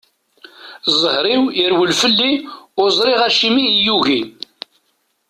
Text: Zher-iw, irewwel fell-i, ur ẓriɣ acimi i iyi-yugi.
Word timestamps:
Zher-iw, 0.99 1.43
irewwel 1.61 1.91
fell-i, 2.01 2.33
ur 2.79 2.87
ẓriɣ 2.97 3.21
acimi 3.27 3.61
i 3.65 3.69
iyi-yugi. 3.69 4.21